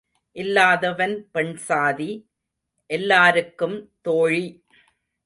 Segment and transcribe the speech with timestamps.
[0.35, 2.09] இல்லாதவன் பெண்சாதி
[2.89, 3.77] எல்லாருக்கும்
[4.01, 4.45] தோழி.